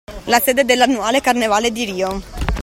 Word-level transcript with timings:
La 0.25 0.39
sede 0.39 0.63
dell'annuale 0.65 1.21
carnevale 1.21 1.71
di 1.71 1.83
Rio. 1.85 2.21